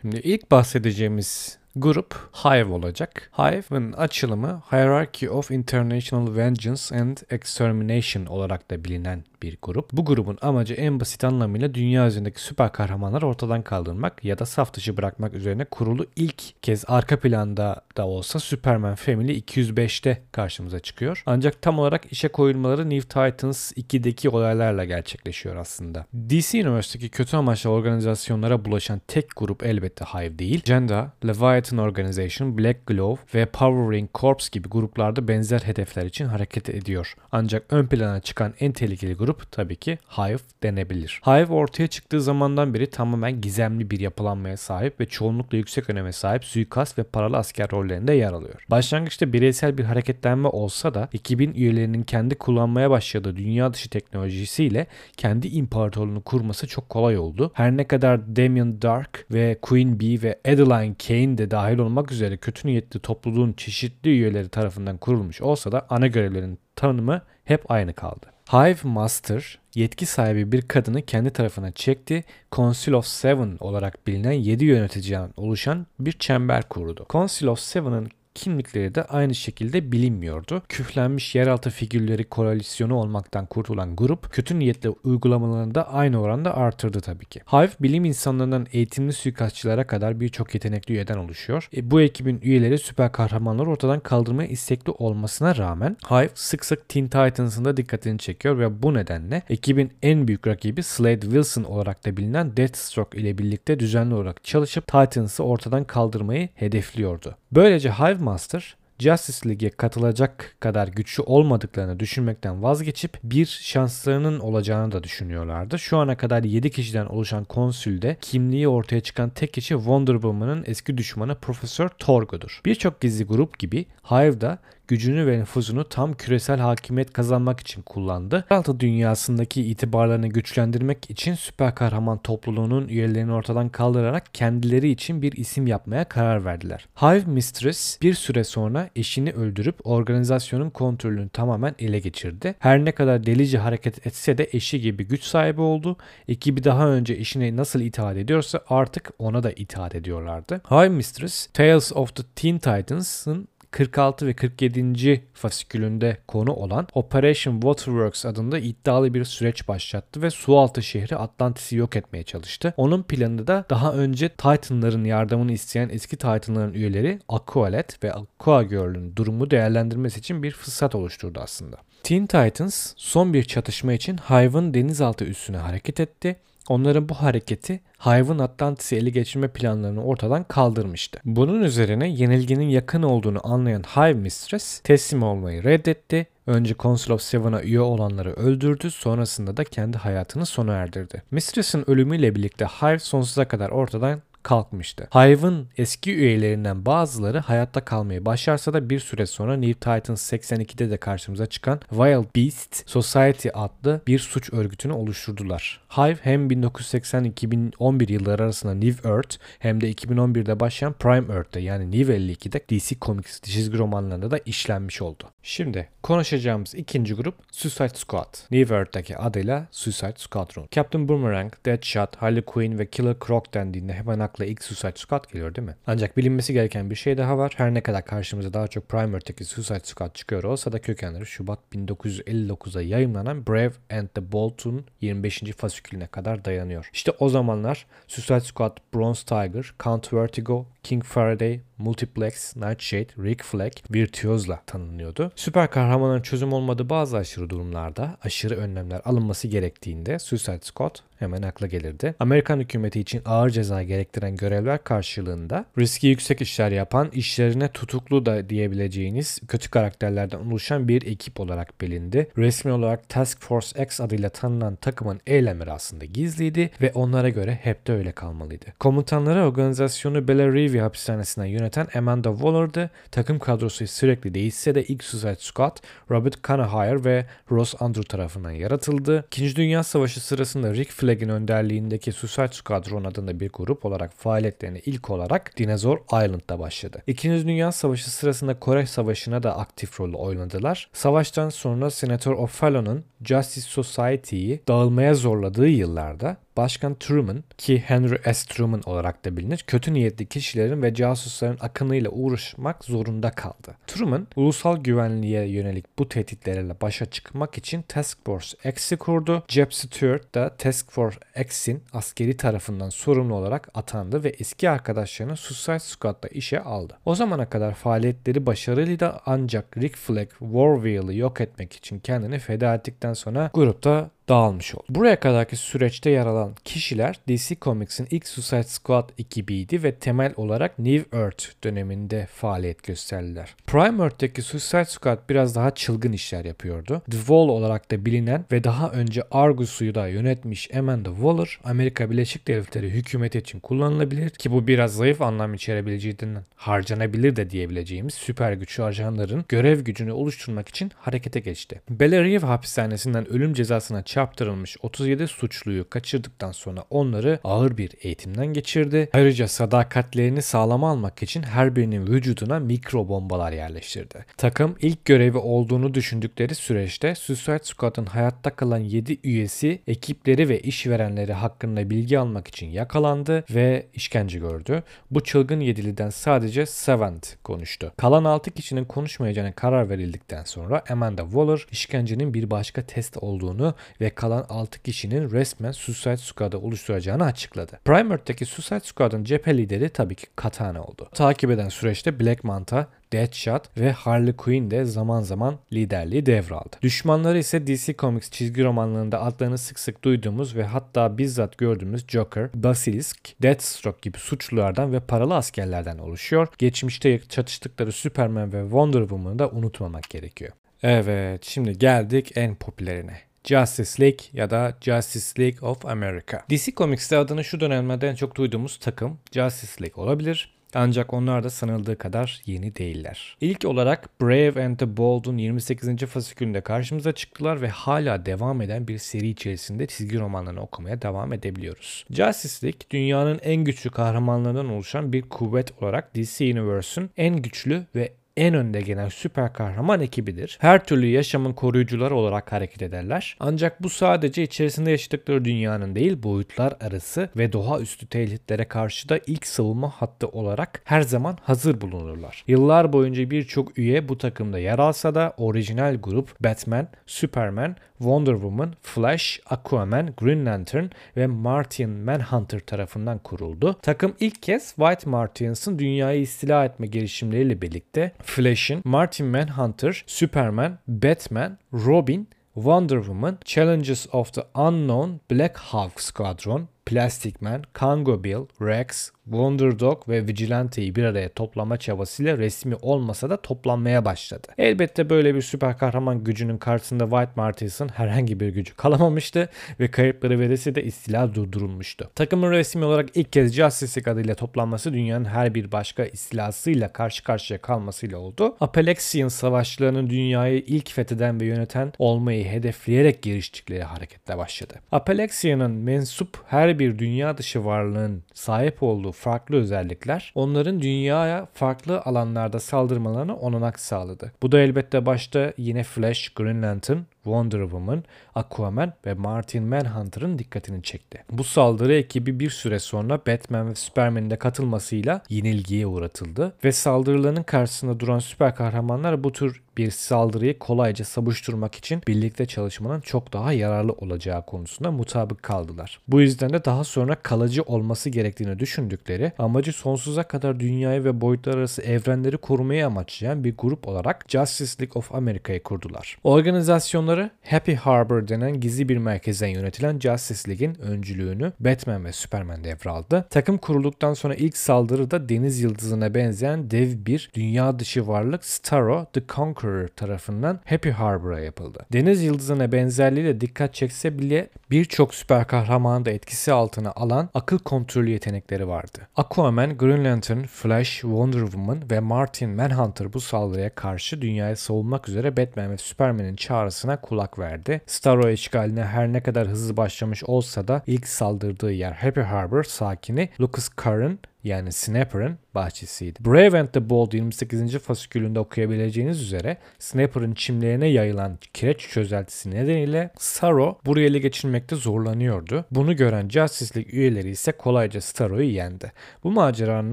Şimdi 0.00 0.16
ilk 0.16 0.50
bahsedeceğimiz 0.50 1.58
grup 1.76 2.14
Hive 2.32 2.72
olacak. 2.72 3.30
Hive'ın 3.38 3.92
açılımı 3.92 4.62
Hierarchy 4.70 5.30
of 5.30 5.50
International 5.50 6.36
Vengeance 6.36 6.96
and 6.96 7.16
Extermination 7.30 8.26
olarak 8.26 8.70
da 8.70 8.84
bilinen 8.84 9.24
bir 9.46 9.58
grup. 9.62 9.92
Bu 9.92 10.04
grubun 10.04 10.38
amacı 10.42 10.74
en 10.74 11.00
basit 11.00 11.24
anlamıyla 11.24 11.74
dünya 11.74 12.06
üzerindeki 12.06 12.40
süper 12.40 12.72
kahramanları 12.72 13.26
ortadan 13.26 13.62
kaldırmak 13.62 14.24
ya 14.24 14.38
da 14.38 14.46
saf 14.46 14.74
dışı 14.74 14.96
bırakmak 14.96 15.34
üzerine 15.34 15.64
kurulu 15.64 16.06
ilk 16.16 16.62
kez 16.62 16.84
arka 16.88 17.20
planda 17.20 17.80
da 17.96 18.06
olsa 18.06 18.38
Superman 18.38 18.94
Family 18.94 19.38
205'te 19.38 20.22
karşımıza 20.32 20.80
çıkıyor. 20.80 21.22
Ancak 21.26 21.62
tam 21.62 21.78
olarak 21.78 22.12
işe 22.12 22.28
koyulmaları 22.28 22.90
New 22.90 23.08
Titans 23.08 23.72
2'deki 23.72 24.28
olaylarla 24.28 24.84
gerçekleşiyor 24.84 25.56
aslında. 25.56 26.06
DC 26.14 26.66
Universe'deki 26.66 27.08
kötü 27.08 27.36
amaçlı 27.36 27.70
organizasyonlara 27.70 28.64
bulaşan 28.64 29.00
tek 29.08 29.36
grup 29.36 29.66
elbette 29.66 30.04
Hive 30.04 30.38
değil. 30.38 30.60
Agenda, 30.64 31.12
Leviathan 31.26 31.78
Organization, 31.78 32.58
Black 32.58 32.86
Glove 32.86 33.18
ve 33.34 33.46
Power 33.46 33.92
Ring 33.92 34.10
Corps 34.14 34.50
gibi 34.50 34.68
gruplarda 34.68 35.28
benzer 35.28 35.60
hedefler 35.60 36.04
için 36.06 36.24
hareket 36.26 36.68
ediyor. 36.68 37.14
Ancak 37.32 37.72
ön 37.72 37.86
plana 37.86 38.20
çıkan 38.20 38.54
en 38.60 38.72
tehlikeli 38.72 39.14
grup 39.14 39.35
tabii 39.50 39.76
ki 39.76 39.98
Hive 40.16 40.38
denebilir. 40.62 41.20
Hive 41.26 41.52
ortaya 41.52 41.86
çıktığı 41.86 42.20
zamandan 42.20 42.74
beri 42.74 42.90
tamamen 42.90 43.40
gizemli 43.40 43.90
bir 43.90 44.00
yapılanmaya 44.00 44.56
sahip 44.56 45.00
ve 45.00 45.06
çoğunlukla 45.06 45.56
yüksek 45.56 45.90
öneme 45.90 46.12
sahip 46.12 46.44
suikast 46.44 46.98
ve 46.98 47.02
paralı 47.02 47.36
asker 47.36 47.70
rollerinde 47.70 48.12
yer 48.12 48.32
alıyor. 48.32 48.64
Başlangıçta 48.70 49.32
bireysel 49.32 49.78
bir 49.78 49.84
hareketlenme 49.84 50.48
olsa 50.48 50.94
da 50.94 51.08
2000 51.12 51.54
üyelerinin 51.54 52.02
kendi 52.02 52.34
kullanmaya 52.34 52.90
başladığı 52.90 53.36
dünya 53.36 53.72
dışı 53.72 53.90
teknolojisiyle 53.90 54.86
kendi 55.16 55.48
imparatorluğunu 55.48 56.22
kurması 56.22 56.66
çok 56.66 56.88
kolay 56.88 57.18
oldu. 57.18 57.50
Her 57.54 57.76
ne 57.76 57.84
kadar 57.84 58.36
Damien 58.36 58.82
Dark 58.82 59.26
ve 59.32 59.58
Queen 59.62 60.00
Bee 60.00 60.22
ve 60.22 60.38
Adeline 60.44 60.94
Kane 61.06 61.38
de 61.38 61.50
dahil 61.50 61.78
olmak 61.78 62.12
üzere 62.12 62.36
kötü 62.36 62.68
niyetli 62.68 63.00
topluluğun 63.00 63.52
çeşitli 63.52 64.10
üyeleri 64.10 64.48
tarafından 64.48 64.96
kurulmuş 64.96 65.40
olsa 65.40 65.72
da 65.72 65.86
ana 65.90 66.06
görevlerin 66.06 66.58
tanımı 66.76 67.22
hep 67.44 67.70
aynı 67.70 67.92
kaldı. 67.92 68.35
Hive 68.52 68.78
Master 68.82 69.58
yetki 69.74 70.06
sahibi 70.06 70.52
bir 70.52 70.62
kadını 70.62 71.02
kendi 71.02 71.30
tarafına 71.30 71.72
çekti. 71.72 72.24
Council 72.52 72.92
of 72.92 73.06
Seven 73.06 73.56
olarak 73.60 74.06
bilinen 74.06 74.32
7 74.32 74.64
yöneticiden 74.64 75.30
oluşan 75.36 75.86
bir 76.00 76.12
çember 76.12 76.62
kurdu. 76.62 77.06
Council 77.10 77.46
of 77.46 77.60
Seven'ın 77.60 78.08
kimlikleri 78.36 78.94
de 78.94 79.04
aynı 79.04 79.34
şekilde 79.34 79.92
bilinmiyordu. 79.92 80.62
Küflenmiş 80.68 81.34
yeraltı 81.34 81.70
figürleri 81.70 82.24
koalisyonu 82.24 82.94
olmaktan 82.94 83.46
kurtulan 83.46 83.96
grup 83.96 84.32
kötü 84.32 84.58
niyetle 84.58 84.88
uygulamalarını 84.88 85.74
da 85.74 85.92
aynı 85.92 86.20
oranda 86.20 86.56
artırdı 86.56 87.00
tabii 87.00 87.24
ki. 87.24 87.40
Hive 87.52 87.70
bilim 87.80 88.04
insanlarından 88.04 88.66
eğitimli 88.72 89.12
suikastçılara 89.12 89.86
kadar 89.86 90.20
birçok 90.20 90.54
yetenekli 90.54 90.94
üyeden 90.94 91.16
oluşuyor. 91.16 91.68
E, 91.76 91.90
bu 91.90 92.00
ekibin 92.00 92.40
üyeleri 92.42 92.78
süper 92.78 93.12
kahramanları 93.12 93.70
ortadan 93.70 94.00
kaldırmaya 94.00 94.48
istekli 94.48 94.90
olmasına 94.90 95.56
rağmen 95.56 95.96
Hive 96.10 96.30
sık 96.34 96.64
sık 96.64 96.88
Teen 96.88 97.04
Titans'ın 97.04 97.64
da 97.64 97.76
dikkatini 97.76 98.18
çekiyor 98.18 98.58
ve 98.58 98.82
bu 98.82 98.94
nedenle 98.94 99.42
ekibin 99.50 99.92
en 100.02 100.28
büyük 100.28 100.46
rakibi 100.46 100.82
Slade 100.82 101.20
Wilson 101.20 101.64
olarak 101.64 102.06
da 102.06 102.16
bilinen 102.16 102.56
Deathstroke 102.56 103.20
ile 103.20 103.38
birlikte 103.38 103.80
düzenli 103.80 104.14
olarak 104.14 104.44
çalışıp 104.44 104.86
Titans'ı 104.86 105.44
ortadan 105.44 105.84
kaldırmayı 105.84 106.48
hedefliyordu. 106.54 107.36
Böylece 107.52 107.90
Hive 107.90 108.24
Master 108.26 108.76
Justice 108.98 109.48
League'e 109.48 109.70
katılacak 109.70 110.56
kadar 110.60 110.88
güçlü 110.88 111.22
olmadıklarını 111.22 112.00
düşünmekten 112.00 112.62
vazgeçip 112.62 113.18
bir 113.22 113.46
şanslarının 113.46 114.40
olacağını 114.40 114.92
da 114.92 115.02
düşünüyorlardı. 115.02 115.78
Şu 115.78 115.98
ana 115.98 116.16
kadar 116.16 116.44
7 116.44 116.70
kişiden 116.70 117.06
oluşan 117.06 117.44
konsülde 117.44 118.16
kimliği 118.20 118.68
ortaya 118.68 119.00
çıkan 119.00 119.30
tek 119.30 119.52
kişi 119.52 119.74
Wonder 119.74 120.12
Woman'ın 120.12 120.64
eski 120.66 120.98
düşmanı 120.98 121.34
Profesör 121.34 121.88
Torgo'dur. 121.88 122.60
Birçok 122.64 123.00
gizli 123.00 123.24
grup 123.24 123.58
gibi 123.58 123.86
Hive'da 124.10 124.58
gücünü 124.88 125.26
ve 125.26 125.38
nüfuzunu 125.38 125.88
tam 125.88 126.14
küresel 126.14 126.60
hakimiyet 126.60 127.12
kazanmak 127.12 127.60
için 127.60 127.82
kullandı. 127.82 128.44
Yeraltı 128.50 128.80
dünyasındaki 128.80 129.62
itibarlarını 129.62 130.28
güçlendirmek 130.28 131.10
için 131.10 131.34
süper 131.34 131.74
kahraman 131.74 132.18
topluluğunun 132.18 132.88
üyelerini 132.88 133.32
ortadan 133.32 133.68
kaldırarak 133.68 134.34
kendileri 134.34 134.90
için 134.90 135.22
bir 135.22 135.32
isim 135.32 135.66
yapmaya 135.66 136.04
karar 136.04 136.44
verdiler. 136.44 136.86
Hive 137.02 137.24
Mistress 137.26 137.98
bir 138.02 138.14
süre 138.14 138.44
sonra 138.44 138.90
eşini 138.96 139.32
öldürüp 139.32 139.86
organizasyonun 139.86 140.70
kontrolünü 140.70 141.28
tamamen 141.28 141.74
ele 141.78 141.98
geçirdi. 141.98 142.54
Her 142.58 142.84
ne 142.84 142.92
kadar 142.92 143.26
delice 143.26 143.58
hareket 143.58 144.06
etse 144.06 144.38
de 144.38 144.48
eşi 144.52 144.80
gibi 144.80 145.06
güç 145.06 145.22
sahibi 145.22 145.60
oldu. 145.60 145.96
Ekibi 146.28 146.64
daha 146.64 146.88
önce 146.88 147.14
eşine 147.14 147.56
nasıl 147.56 147.80
itaat 147.80 148.16
ediyorsa 148.16 148.60
artık 148.68 149.10
ona 149.18 149.42
da 149.42 149.52
itaat 149.52 149.94
ediyorlardı. 149.94 150.60
Hive 150.70 150.88
Mistress, 150.88 151.46
Tales 151.46 151.92
of 151.92 152.16
the 152.16 152.22
Teen 152.36 152.58
Titans'ın 152.58 153.48
46 153.70 154.26
ve 154.26 154.34
47. 154.34 155.24
fasikülünde 155.34 156.16
konu 156.28 156.52
olan 156.52 156.88
Operation 156.94 157.54
Waterworks 157.54 158.26
adında 158.26 158.58
iddialı 158.58 159.14
bir 159.14 159.24
süreç 159.24 159.68
başlattı 159.68 160.22
ve 160.22 160.30
sualtı 160.30 160.82
şehri 160.82 161.16
Atlantis'i 161.16 161.76
yok 161.76 161.96
etmeye 161.96 162.22
çalıştı. 162.22 162.74
Onun 162.76 163.02
planı 163.02 163.46
da 163.46 163.64
daha 163.70 163.92
önce 163.92 164.28
Titan'ların 164.28 165.04
yardımını 165.04 165.52
isteyen 165.52 165.88
eski 165.88 166.16
Titan'ların 166.16 166.74
üyeleri 166.74 167.18
Aqualet 167.28 168.04
ve 168.04 168.12
Aqua 168.12 168.62
Girl'ün 168.62 169.16
durumu 169.16 169.50
değerlendirmesi 169.50 170.18
için 170.18 170.42
bir 170.42 170.50
fırsat 170.50 170.94
oluşturdu 170.94 171.40
aslında. 171.42 171.76
Teen 172.02 172.26
Titans 172.26 172.92
son 172.96 173.34
bir 173.34 173.44
çatışma 173.44 173.92
için 173.92 174.16
Hive'ın 174.16 174.74
denizaltı 174.74 175.24
üssüne 175.24 175.56
hareket 175.56 176.00
etti 176.00 176.36
Onların 176.68 177.08
bu 177.08 177.14
hareketi 177.14 177.80
Hive'ın 178.06 178.38
Atlantis'i 178.38 178.96
ele 178.96 179.10
geçirme 179.10 179.48
planlarını 179.48 180.04
ortadan 180.04 180.44
kaldırmıştı. 180.44 181.20
Bunun 181.24 181.62
üzerine 181.62 182.08
yenilginin 182.08 182.68
yakın 182.68 183.02
olduğunu 183.02 183.40
anlayan 183.44 183.82
Hive 183.82 184.12
Mistress 184.12 184.80
teslim 184.80 185.22
olmayı 185.22 185.64
reddetti. 185.64 186.26
Önce 186.46 186.74
Council 186.78 187.10
of 187.10 187.22
Seven'a 187.22 187.62
üye 187.62 187.80
olanları 187.80 188.32
öldürdü, 188.32 188.90
sonrasında 188.90 189.56
da 189.56 189.64
kendi 189.64 189.98
hayatını 189.98 190.46
sona 190.46 190.72
erdirdi. 190.72 191.22
Mistress'in 191.30 191.90
ölümüyle 191.90 192.34
birlikte 192.34 192.64
Hive 192.64 192.98
sonsuza 192.98 193.48
kadar 193.48 193.70
ortadan 193.70 194.22
kalkmıştı. 194.46 195.08
Hive'ın 195.14 195.68
eski 195.76 196.14
üyelerinden 196.14 196.86
bazıları 196.86 197.38
hayatta 197.38 197.84
kalmayı 197.84 198.24
başarsa 198.24 198.72
da 198.72 198.90
bir 198.90 199.00
süre 199.00 199.26
sonra 199.26 199.56
New 199.56 199.74
Titans 199.74 200.32
82'de 200.32 200.90
de 200.90 200.96
karşımıza 200.96 201.46
çıkan 201.46 201.80
Wild 201.88 202.36
Beast 202.36 202.88
Society 202.90 203.48
adlı 203.54 204.00
bir 204.06 204.18
suç 204.18 204.52
örgütünü 204.52 204.92
oluşturdular. 204.92 205.80
Hive 205.96 206.16
hem 206.22 206.48
1980-2011 206.50 208.12
yılları 208.12 208.42
arasında 208.42 208.74
New 208.74 209.08
Earth 209.08 209.36
hem 209.58 209.80
de 209.80 209.92
2011'de 209.92 210.60
başlayan 210.60 210.92
Prime 210.92 211.34
Earth'te 211.34 211.60
yani 211.60 212.00
New 212.00 212.16
52'de 212.16 212.60
DC 212.70 212.96
Comics 213.00 213.40
çizgi 213.40 213.78
romanlarında 213.78 214.30
da 214.30 214.38
işlenmiş 214.38 215.02
oldu. 215.02 215.24
Şimdi 215.42 215.88
konuşacağımız 216.02 216.74
ikinci 216.74 217.14
grup 217.14 217.34
Suicide 217.52 217.88
Squad. 217.94 218.36
New 218.50 218.74
Earth'taki 218.74 219.16
adıyla 219.16 219.66
Suicide 219.70 220.14
Squadron. 220.16 220.68
Captain 220.70 221.08
Boomerang, 221.08 221.52
Deadshot, 221.66 222.16
Harley 222.16 222.42
Quinn 222.42 222.78
ve 222.78 222.86
Killer 222.86 223.16
Croc 223.26 223.52
dendiğinde 223.54 223.92
hemen 223.92 224.18
akla 224.36 224.44
ilk 224.44 224.64
Suicide 224.64 224.96
Squad 224.96 225.32
geliyor 225.32 225.54
değil 225.54 225.68
mi? 225.68 225.76
Ancak 225.86 226.16
bilinmesi 226.16 226.52
gereken 226.52 226.90
bir 226.90 226.94
şey 226.94 227.18
daha 227.18 227.38
var. 227.38 227.52
Her 227.56 227.74
ne 227.74 227.80
kadar 227.80 228.04
karşımıza 228.04 228.52
daha 228.52 228.68
çok 228.68 228.88
Prime 228.88 229.12
Earth'taki 229.12 229.44
Suicide 229.44 229.80
Squad 229.84 230.14
çıkıyor 230.14 230.42
olsa 230.42 230.72
da 230.72 230.78
kökenleri 230.80 231.26
Şubat 231.26 231.58
1959'da 231.74 232.82
yayınlanan 232.82 233.46
Brave 233.46 233.72
and 233.90 234.08
the 234.08 234.32
Bold'un 234.32 234.84
25. 235.00 235.42
fasikülüne 235.56 236.06
kadar 236.06 236.44
dayanıyor. 236.44 236.90
İşte 236.92 237.12
o 237.18 237.28
zamanlar 237.28 237.86
Suicide 238.06 238.40
Squad, 238.40 238.76
Bronze 238.94 239.24
Tiger, 239.24 239.74
Count 239.80 240.12
Vertigo, 240.12 240.66
King 240.86 241.04
Faraday, 241.04 241.60
Multiplex, 241.78 242.56
Nightshade, 242.56 243.06
Rick 243.24 243.44
Flag 243.44 243.72
virtüözle 243.90 244.58
tanınıyordu. 244.66 245.32
Süper 245.36 245.70
kahramanların 245.70 246.22
çözüm 246.22 246.52
olmadığı 246.52 246.90
bazı 246.90 247.16
aşırı 247.16 247.50
durumlarda 247.50 248.16
aşırı 248.22 248.56
önlemler 248.56 249.00
alınması 249.04 249.48
gerektiğinde 249.48 250.18
Suicide 250.18 250.60
Squad 250.62 250.96
hemen 251.18 251.42
akla 251.42 251.66
gelirdi. 251.66 252.14
Amerikan 252.20 252.60
hükümeti 252.60 253.00
için 253.00 253.22
ağır 253.24 253.50
ceza 253.50 253.82
gerektiren 253.82 254.36
görevler 254.36 254.84
karşılığında 254.84 255.64
riski 255.78 256.06
yüksek 256.06 256.40
işler 256.40 256.70
yapan, 256.70 257.10
işlerine 257.12 257.68
tutuklu 257.68 258.26
da 258.26 258.48
diyebileceğiniz 258.48 259.40
kötü 259.48 259.70
karakterlerden 259.70 260.38
oluşan 260.38 260.88
bir 260.88 261.06
ekip 261.06 261.40
olarak 261.40 261.80
bilindi. 261.80 262.30
Resmi 262.38 262.72
olarak 262.72 263.08
Task 263.08 263.42
Force 263.42 263.82
X 263.82 264.00
adıyla 264.00 264.28
tanınan 264.28 264.76
takımın 264.76 265.20
eylemleri 265.26 265.72
aslında 265.72 266.04
gizliydi 266.04 266.70
ve 266.82 266.92
onlara 266.94 267.28
göre 267.28 267.58
hep 267.62 267.86
de 267.86 267.92
öyle 267.92 268.12
kalmalıydı. 268.12 268.64
Komutanları 268.78 269.44
organizasyonu 269.44 270.28
Bellerive 270.76 270.82
hapishanesinden 270.82 271.46
yöneten 271.46 271.86
Amanda 271.94 272.32
Waller'dı. 272.32 272.90
Takım 273.10 273.38
kadrosu 273.38 273.86
sürekli 273.86 274.34
değişse 274.34 274.74
de 274.74 274.84
ilk 274.84 275.04
Suicide 275.04 275.36
Squad 275.38 275.76
Robert 276.10 276.48
Cannahire 276.48 277.04
ve 277.04 277.26
Ross 277.50 277.74
Andrew 277.82 278.02
tarafından 278.02 278.50
yaratıldı. 278.50 279.24
İkinci 279.26 279.56
Dünya 279.56 279.82
Savaşı 279.82 280.20
sırasında 280.20 280.74
Rick 280.74 280.90
Flag'in 280.90 281.28
önderliğindeki 281.28 282.12
Suicide 282.12 282.52
Squadron 282.52 283.04
adında 283.04 283.40
bir 283.40 283.50
grup 283.50 283.84
olarak 283.84 284.12
faaliyetlerine 284.12 284.80
ilk 284.86 285.10
olarak 285.10 285.56
Dinosaur 285.56 285.98
Island'da 285.98 286.58
başladı. 286.58 287.02
İkinci 287.06 287.46
Dünya 287.46 287.72
Savaşı 287.72 288.10
sırasında 288.10 288.58
Kore 288.58 288.86
Savaşı'na 288.86 289.42
da 289.42 289.58
aktif 289.58 290.00
rol 290.00 290.14
oynadılar. 290.14 290.88
Savaştan 290.92 291.48
sonra 291.48 291.90
Senatör 291.90 292.32
O'Fallon'un 292.32 293.04
Justice 293.24 293.66
Society'yi 293.66 294.60
dağılmaya 294.68 295.14
zorladığı 295.14 295.68
yıllarda 295.68 296.36
Başkan 296.56 296.94
Truman 296.94 297.44
ki 297.58 297.78
Henry 297.78 298.34
S. 298.34 298.48
Truman 298.48 298.82
olarak 298.86 299.24
da 299.24 299.36
bilinir 299.36 299.64
kötü 299.66 299.94
niyetli 299.94 300.26
kişilerin 300.26 300.82
ve 300.82 300.94
casusların 300.94 301.58
akınıyla 301.60 302.10
uğraşmak 302.10 302.84
zorunda 302.84 303.30
kaldı. 303.30 303.76
Truman 303.86 304.26
ulusal 304.36 304.76
güvenliğe 304.76 305.48
yönelik 305.48 305.98
bu 305.98 306.08
tehditlerle 306.08 306.80
başa 306.80 307.06
çıkmak 307.06 307.58
için 307.58 307.82
Task 307.82 308.18
Force 308.26 308.68
X'i 308.70 308.96
kurdu. 308.96 309.42
Jeb 309.48 309.72
Stuart 309.72 310.34
da 310.34 310.56
Task 310.56 310.92
Force 310.92 311.18
X'in 311.40 311.82
askeri 311.92 312.36
tarafından 312.36 312.90
sorumlu 312.90 313.34
olarak 313.34 313.68
atandı 313.74 314.24
ve 314.24 314.28
eski 314.28 314.70
arkadaşlarını 314.70 315.36
Suicide 315.36 315.78
Squad'da 315.78 316.28
işe 316.28 316.60
aldı. 316.60 316.98
O 317.04 317.14
zamana 317.14 317.48
kadar 317.48 317.74
faaliyetleri 317.74 318.46
başarılıydı 318.46 319.20
ancak 319.26 319.76
Rick 319.76 319.96
Flag 319.96 320.28
Warwheel'ı 320.30 321.14
yok 321.14 321.40
etmek 321.40 321.72
için 321.72 321.98
kendini 321.98 322.38
feda 322.38 322.74
ettikten 322.74 323.12
sonra 323.12 323.50
grupta 323.54 324.10
dağılmış 324.28 324.74
oldu. 324.74 324.84
Buraya 324.88 325.20
kadarki 325.20 325.56
süreçte 325.56 326.10
yer 326.10 326.26
alan 326.26 326.54
kişiler 326.64 327.20
DC 327.28 327.56
Comics'in 327.62 328.08
ilk 328.10 328.28
Suicide 328.28 328.62
Squad 328.62 329.08
ekibiydi 329.18 329.82
ve 329.82 329.94
temel 329.94 330.32
olarak 330.36 330.78
New 330.78 331.18
Earth 331.18 331.44
döneminde 331.64 332.26
faaliyet 332.26 332.82
gösterdiler. 332.82 333.54
Prime 333.66 334.02
Earth'teki 334.02 334.42
Suicide 334.42 334.84
Squad 334.84 335.18
biraz 335.28 335.54
daha 335.54 335.70
çılgın 335.70 336.12
işler 336.12 336.44
yapıyordu. 336.44 337.02
The 337.10 337.16
Wall 337.16 337.48
olarak 337.48 337.90
da 337.90 338.04
bilinen 338.04 338.44
ve 338.52 338.64
daha 338.64 338.90
önce 338.90 339.22
Argus'u 339.30 339.94
da 339.94 340.08
yönetmiş 340.08 340.74
Amanda 340.74 341.10
Waller, 341.10 341.58
Amerika 341.64 342.10
Birleşik 342.10 342.48
Devletleri 342.48 342.90
hükümeti 342.90 343.38
için 343.38 343.60
kullanılabilir 343.60 344.30
ki 344.30 344.52
bu 344.52 344.66
biraz 344.66 344.94
zayıf 344.94 345.22
anlam 345.22 345.54
içerebileceğinden 345.54 346.42
harcanabilir 346.56 347.36
de 347.36 347.50
diyebileceğimiz 347.50 348.14
süper 348.14 348.52
güçlü 348.52 348.82
ajanların 348.82 349.44
görev 349.48 349.80
gücünü 349.80 350.12
oluşturmak 350.12 350.68
için 350.68 350.92
harekete 350.96 351.40
geçti. 351.40 351.80
Bellerive 351.90 352.46
hapishanesinden 352.46 353.28
ölüm 353.28 353.54
cezasına 353.54 354.02
çarptırılmış 354.16 354.76
37 354.82 355.28
suçluyu 355.28 355.90
kaçırdıktan 355.90 356.52
sonra 356.52 356.84
onları 356.90 357.38
ağır 357.44 357.76
bir 357.76 357.90
eğitimden 358.00 358.46
geçirdi. 358.46 359.08
Ayrıca 359.12 359.48
sadakatlerini 359.48 360.42
sağlama 360.42 360.90
almak 360.90 361.22
için 361.22 361.42
her 361.42 361.76
birinin 361.76 362.06
vücuduna 362.06 362.58
mikro 362.58 363.08
bombalar 363.08 363.52
yerleştirdi. 363.52 364.24
Takım 364.36 364.76
ilk 364.80 365.04
görevi 365.04 365.38
olduğunu 365.38 365.94
düşündükleri 365.94 366.54
süreçte 366.54 367.14
Suicide 367.14 367.58
Squad'ın 367.62 368.06
hayatta 368.06 368.50
kalan 368.50 368.78
7 368.78 369.18
üyesi 369.24 369.82
ekipleri 369.86 370.48
ve 370.48 370.60
işverenleri 370.60 371.32
hakkında 371.32 371.90
bilgi 371.90 372.18
almak 372.18 372.48
için 372.48 372.66
yakalandı 372.66 373.44
ve 373.50 373.86
işkence 373.94 374.38
gördü. 374.38 374.82
Bu 375.10 375.24
çılgın 375.24 375.60
yediliden 375.60 376.10
sadece 376.10 376.66
Savant 376.66 377.36
konuştu. 377.44 377.92
Kalan 377.96 378.24
6 378.24 378.50
kişinin 378.50 378.84
konuşmayacağına 378.84 379.52
karar 379.52 379.88
verildikten 379.88 380.44
sonra 380.44 380.84
Amanda 380.90 381.22
Waller 381.22 381.66
işkencenin 381.70 382.34
bir 382.34 382.50
başka 382.50 382.82
test 382.82 383.16
olduğunu 383.16 383.74
ve 384.00 384.05
ve 384.06 384.10
kalan 384.10 384.46
6 384.48 384.82
kişinin 384.82 385.30
resmen 385.30 385.72
Suicide 385.72 386.16
Squad'ı 386.16 386.58
oluşturacağını 386.58 387.24
açıkladı. 387.24 387.78
Primer'daki 387.84 388.46
Suicide 388.46 388.80
Squad'ın 388.80 389.24
cephe 389.24 389.58
lideri 389.58 389.88
tabii 389.88 390.14
ki 390.14 390.26
Katana 390.36 390.84
oldu. 390.84 391.08
Takip 391.14 391.50
eden 391.50 391.68
süreçte 391.68 392.20
Black 392.20 392.44
Manta, 392.44 392.86
Deadshot 393.12 393.78
ve 393.78 393.92
Harley 393.92 394.32
Quinn 394.32 394.70
de 394.70 394.84
zaman 394.84 395.22
zaman 395.22 395.58
liderliği 395.72 396.26
devraldı. 396.26 396.76
Düşmanları 396.82 397.38
ise 397.38 397.66
DC 397.66 397.94
Comics 397.94 398.30
çizgi 398.30 398.64
romanlarında 398.64 399.22
adlarını 399.22 399.58
sık 399.58 399.78
sık 399.78 400.04
duyduğumuz 400.04 400.56
ve 400.56 400.64
hatta 400.64 401.18
bizzat 401.18 401.58
gördüğümüz 401.58 402.08
Joker, 402.08 402.50
Basilisk, 402.54 403.42
Deathstroke 403.42 403.98
gibi 404.02 404.18
suçlulardan 404.18 404.92
ve 404.92 405.00
paralı 405.00 405.34
askerlerden 405.34 405.98
oluşuyor. 405.98 406.48
Geçmişte 406.58 407.20
çatıştıkları 407.20 407.92
Superman 407.92 408.52
ve 408.52 408.62
Wonder 408.62 409.00
Woman'ı 409.00 409.38
da 409.38 409.50
unutmamak 409.50 410.10
gerekiyor. 410.10 410.52
Evet 410.82 411.44
şimdi 411.44 411.78
geldik 411.78 412.32
en 412.36 412.54
popülerine. 412.54 413.26
Justice 413.46 414.02
League 414.02 414.18
ya 414.32 414.50
da 414.50 414.76
Justice 414.80 415.42
League 415.42 415.68
of 415.68 415.86
America. 415.86 416.42
DC 416.50 416.72
Comics'te 416.72 417.16
adını 417.16 417.44
şu 417.44 417.60
dönemde 417.60 418.08
en 418.08 418.14
çok 418.14 418.34
duyduğumuz 418.36 418.76
takım 418.76 419.18
Justice 419.32 419.82
League 419.82 420.04
olabilir. 420.04 420.56
Ancak 420.74 421.12
onlar 421.12 421.44
da 421.44 421.50
sanıldığı 421.50 421.98
kadar 421.98 422.42
yeni 422.46 422.76
değiller. 422.76 423.36
İlk 423.40 423.64
olarak 423.64 424.20
Brave 424.20 424.64
and 424.64 424.78
the 424.78 424.96
Bold'un 424.96 425.38
28. 425.38 425.98
fasikülünde 426.06 426.60
karşımıza 426.60 427.12
çıktılar 427.12 427.62
ve 427.62 427.68
hala 427.68 428.26
devam 428.26 428.62
eden 428.62 428.88
bir 428.88 428.98
seri 428.98 429.28
içerisinde 429.28 429.86
çizgi 429.86 430.18
romanlarını 430.18 430.62
okumaya 430.62 431.02
devam 431.02 431.32
edebiliyoruz. 431.32 432.04
Justice 432.10 432.66
League 432.66 432.80
dünyanın 432.90 433.38
en 433.42 433.64
güçlü 433.64 433.90
kahramanlarından 433.90 434.70
oluşan 434.70 435.12
bir 435.12 435.22
kuvvet 435.22 435.82
olarak 435.82 436.14
DC 436.16 436.44
Universe'ün 436.44 437.10
en 437.16 437.36
güçlü 437.36 437.86
ve 437.94 438.12
en 438.36 438.54
önde 438.54 438.80
gelen 438.80 439.08
süper 439.08 439.52
kahraman 439.52 440.00
ekibidir. 440.00 440.58
Her 440.60 440.84
türlü 440.84 441.06
yaşamın 441.06 441.52
koruyucuları 441.52 442.14
olarak 442.14 442.52
hareket 442.52 442.82
ederler. 442.82 443.36
Ancak 443.40 443.82
bu 443.82 443.90
sadece 443.90 444.42
içerisinde 444.42 444.90
yaşadıkları 444.90 445.44
dünyanın 445.44 445.94
değil 445.94 446.22
boyutlar 446.22 446.76
arası 446.80 447.28
ve 447.36 447.52
doğaüstü 447.52 448.06
tehditlere 448.06 448.64
karşı 448.64 449.08
da 449.08 449.20
ilk 449.26 449.46
savunma 449.46 449.90
hattı 449.90 450.28
olarak 450.28 450.82
her 450.84 451.02
zaman 451.02 451.38
hazır 451.42 451.80
bulunurlar. 451.80 452.44
Yıllar 452.48 452.92
boyunca 452.92 453.30
birçok 453.30 453.78
üye 453.78 454.08
bu 454.08 454.18
takımda 454.18 454.58
yer 454.58 454.78
alsa 454.78 455.14
da 455.14 455.34
orijinal 455.36 455.96
grup 455.96 456.40
Batman, 456.40 456.88
Superman, 457.06 457.76
Wonder 457.98 458.32
Woman, 458.32 458.74
Flash, 458.82 459.40
Aquaman, 459.50 460.14
Green 460.16 460.46
Lantern 460.46 460.84
ve 461.16 461.26
Martian 461.26 461.90
Manhunter 461.90 462.60
tarafından 462.60 463.18
kuruldu. 463.18 463.76
Takım 463.82 464.14
ilk 464.20 464.42
kez 464.42 464.74
White 464.74 465.10
Martians'ın 465.10 465.78
dünyayı 465.78 466.20
istila 466.20 466.64
etme 466.64 466.86
girişimleriyle 466.86 467.62
birlikte 467.62 468.12
Flash'in, 468.26 468.82
Martin 468.84 469.30
Manhunter, 469.30 469.94
Superman, 470.06 470.78
Batman, 470.86 471.58
Robin, 471.70 472.26
Wonder 472.54 473.00
Woman, 473.00 473.38
Challenges 473.44 474.06
of 474.12 474.32
the 474.32 474.46
Unknown, 474.54 475.20
Black 475.28 475.56
Hawk 475.56 476.00
Squadron, 476.00 476.68
Plastic 476.86 477.34
Man, 477.40 477.62
Congo 477.74 478.24
Bill, 478.24 478.46
Rex, 478.60 479.10
Wonder 479.24 479.78
Dog 479.78 480.08
ve 480.08 480.26
Vigilante'yi 480.26 480.96
bir 480.96 481.04
araya 481.04 481.28
toplama 481.28 481.76
çabasıyla 481.76 482.38
resmi 482.38 482.74
olmasa 482.82 483.30
da 483.30 483.36
toplanmaya 483.42 484.04
başladı. 484.04 484.48
Elbette 484.58 485.10
böyle 485.10 485.34
bir 485.34 485.42
süper 485.42 485.78
kahraman 485.78 486.24
gücünün 486.24 486.58
karşısında 486.58 487.04
White 487.04 487.32
Martins'ın 487.36 487.88
herhangi 487.88 488.40
bir 488.40 488.48
gücü 488.48 488.74
kalamamıştı 488.74 489.48
ve 489.80 489.90
kayıpları 489.90 490.40
verisi 490.40 490.74
de 490.74 490.84
istila 490.84 491.34
durdurulmuştu. 491.34 492.10
Takımın 492.14 492.50
resmi 492.50 492.84
olarak 492.84 493.08
ilk 493.14 493.32
kez 493.32 493.52
Justice 493.52 494.00
League 494.00 494.12
adıyla 494.12 494.34
toplanması 494.34 494.92
dünyanın 494.92 495.24
her 495.24 495.54
bir 495.54 495.72
başka 495.72 496.04
istilasıyla 496.04 496.92
karşı 496.92 497.24
karşıya 497.24 497.60
kalmasıyla 497.60 498.18
oldu. 498.18 498.56
Apelexian 498.60 499.28
savaşçılarının 499.28 500.10
dünyayı 500.10 500.58
ilk 500.58 500.90
fetheden 500.90 501.40
ve 501.40 501.44
yöneten 501.44 501.92
olmayı 501.98 502.44
hedefleyerek 502.44 503.22
giriştikleri 503.22 503.82
hareketle 503.82 504.38
başladı. 504.38 504.74
Apelexian'ın 504.92 505.70
mensup 505.70 506.38
her 506.46 506.75
bir 506.78 506.98
dünya 506.98 507.38
dışı 507.38 507.64
varlığın 507.64 508.22
sahip 508.34 508.82
olduğu 508.82 509.12
farklı 509.12 509.56
özellikler 509.56 510.32
onların 510.34 510.82
dünyaya 510.82 511.48
farklı 511.54 512.00
alanlarda 512.00 512.60
saldırmalarına 512.60 513.36
olanak 513.36 513.80
sağladı. 513.80 514.32
Bu 514.42 514.52
da 514.52 514.60
elbette 514.60 515.06
başta 515.06 515.52
yine 515.56 515.82
Flash, 515.82 516.28
Green 516.28 516.62
Lantern, 516.62 516.98
Wonder 517.26 517.60
Woman, 517.62 518.04
Aquaman 518.34 518.92
ve 519.06 519.14
Martin 519.14 519.62
Manhunter'ın 519.62 520.38
dikkatini 520.38 520.82
çekti. 520.82 521.24
Bu 521.32 521.44
saldırı 521.44 521.94
ekibi 521.94 522.40
bir 522.40 522.50
süre 522.50 522.78
sonra 522.78 523.18
Batman 523.26 523.70
ve 523.70 523.74
Superman'in 523.74 524.30
de 524.30 524.36
katılmasıyla 524.36 525.22
yenilgiye 525.28 525.86
uğratıldı 525.86 526.52
ve 526.64 526.72
saldırılarının 526.72 527.42
karşısında 527.42 528.00
duran 528.00 528.18
süper 528.18 528.54
kahramanlar 528.54 529.24
bu 529.24 529.32
tür 529.32 529.62
bir 529.76 529.90
saldırıyı 529.90 530.58
kolayca 530.58 531.04
savuşturmak 531.04 531.74
için 531.74 532.02
birlikte 532.08 532.46
çalışmanın 532.46 533.00
çok 533.00 533.32
daha 533.32 533.52
yararlı 533.52 533.92
olacağı 533.92 534.46
konusunda 534.46 534.90
mutabık 534.90 535.42
kaldılar. 535.42 536.00
Bu 536.08 536.20
yüzden 536.20 536.52
de 536.52 536.64
daha 536.64 536.84
sonra 536.84 537.14
kalıcı 537.14 537.62
olması 537.62 538.10
gerektiğini 538.10 538.58
düşündükleri 538.58 539.32
amacı 539.38 539.72
sonsuza 539.72 540.22
kadar 540.22 540.60
dünyayı 540.60 541.04
ve 541.04 541.20
boyutlar 541.20 541.58
arası 541.58 541.82
evrenleri 541.82 542.36
korumayı 542.36 542.86
amaçlayan 542.86 543.44
bir 543.44 543.56
grup 543.56 543.88
olarak 543.88 544.24
Justice 544.28 544.72
League 544.80 544.98
of 544.98 545.14
America'yı 545.14 545.62
kurdular. 545.62 546.18
Organizasyonları 546.24 547.15
Happy 547.50 547.74
Harbor 547.74 548.28
denen 548.28 548.60
gizli 548.60 548.88
bir 548.88 548.96
merkezden 548.96 549.48
yönetilen 549.48 549.98
Justice 549.98 550.50
League'in 550.50 550.80
öncülüğünü 550.80 551.52
Batman 551.60 552.04
ve 552.04 552.12
Superman 552.12 552.64
devraldı. 552.64 553.26
Takım 553.30 553.58
kurulduktan 553.58 554.14
sonra 554.14 554.34
ilk 554.34 554.56
saldırıda 554.56 555.28
deniz 555.28 555.60
yıldızına 555.60 556.14
benzeyen 556.14 556.70
dev 556.70 557.06
bir 557.06 557.30
dünya 557.34 557.78
dışı 557.78 558.08
varlık 558.08 558.44
Starro 558.44 559.06
the 559.12 559.22
Conqueror 559.28 559.88
tarafından 559.88 560.60
Happy 560.64 560.90
Harbor'a 560.90 561.40
yapıldı. 561.40 561.86
Deniz 561.92 562.22
yıldızına 562.22 562.72
benzerliğiyle 562.72 563.40
dikkat 563.40 563.74
çekse 563.74 564.18
bile 564.18 564.48
birçok 564.70 565.14
süper 565.14 565.46
kahramanı 565.46 566.04
da 566.04 566.10
etkisi 566.10 566.52
altına 566.52 566.92
alan 566.96 567.28
akıl 567.34 567.58
kontrolü 567.58 568.10
yetenekleri 568.10 568.68
vardı. 568.68 568.98
Aquaman, 569.16 569.78
Green 569.78 570.04
Lantern, 570.04 570.42
Flash, 570.42 570.92
Wonder 571.00 571.40
Woman 571.40 571.90
ve 571.90 572.00
Martin 572.00 572.50
Manhunter 572.50 573.12
bu 573.12 573.20
saldırıya 573.20 573.74
karşı 573.74 574.22
dünyayı 574.22 574.56
savunmak 574.56 575.08
üzere 575.08 575.36
Batman 575.36 575.70
ve 575.70 575.76
Superman'in 575.76 576.36
çağrısına 576.36 577.00
kulak 577.08 577.38
verdi. 577.38 577.80
Starro 577.86 578.30
işgaline 578.30 578.84
her 578.84 579.12
ne 579.12 579.22
kadar 579.22 579.48
hızlı 579.48 579.76
başlamış 579.76 580.24
olsa 580.24 580.68
da 580.68 580.82
ilk 580.86 581.08
saldırdığı 581.08 581.72
yer 581.72 581.92
Happy 581.92 582.20
Harbor 582.20 582.64
sakini 582.64 583.28
Lucas 583.40 583.68
Carr'ın 583.84 584.18
yani 584.46 584.72
Snapper'ın 584.72 585.38
bahçesiydi. 585.54 586.24
Brave 586.24 586.60
and 586.60 586.68
the 586.68 586.90
Bold 586.90 587.12
28. 587.12 587.78
fasikülünde 587.78 588.38
okuyabileceğiniz 588.38 589.22
üzere 589.22 589.56
Snapper'ın 589.78 590.34
çimlerine 590.34 590.86
yayılan 590.86 591.38
kireç 591.54 591.78
çözeltisi 591.78 592.50
nedeniyle 592.50 593.10
Starro 593.18 593.78
burayı 593.86 594.06
ele 594.06 594.18
geçirmekte 594.18 594.76
zorlanıyordu. 594.76 595.64
Bunu 595.70 595.96
gören 595.96 596.28
Justice 596.28 596.80
League 596.80 596.98
üyeleri 596.98 597.30
ise 597.30 597.52
kolayca 597.52 598.00
Starro'yu 598.00 598.50
yendi. 598.50 598.92
Bu 599.24 599.30
maceranın 599.30 599.92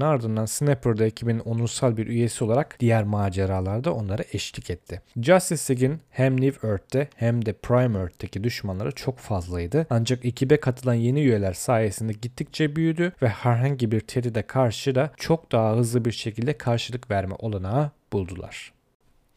ardından 0.00 0.44
Snapper 0.44 0.98
da 0.98 1.04
ekibin 1.04 1.38
onursal 1.38 1.96
bir 1.96 2.06
üyesi 2.06 2.44
olarak 2.44 2.76
diğer 2.80 3.04
maceralarda 3.04 3.94
onlara 3.94 4.22
eşlik 4.32 4.70
etti. 4.70 5.00
Justice 5.22 5.74
League'in 5.74 6.00
hem 6.10 6.40
New 6.40 6.68
Earth'te 6.68 7.08
hem 7.16 7.46
de 7.46 7.52
Prime 7.52 7.98
Earth'teki 7.98 8.44
düşmanları 8.44 8.92
çok 8.92 9.18
fazlaydı. 9.18 9.86
Ancak 9.90 10.24
ekibe 10.24 10.56
katılan 10.56 10.94
yeni 10.94 11.20
üyeler 11.20 11.52
sayesinde 11.52 12.12
gittikçe 12.12 12.76
büyüdü 12.76 13.12
ve 13.22 13.28
herhangi 13.28 13.92
bir 13.92 14.00
tehdide 14.00 14.43
karşı 14.46 14.94
da 14.94 15.10
çok 15.16 15.52
daha 15.52 15.76
hızlı 15.76 16.04
bir 16.04 16.12
şekilde 16.12 16.58
karşılık 16.58 17.10
verme 17.10 17.34
olanağı 17.38 17.90
buldular. 18.12 18.72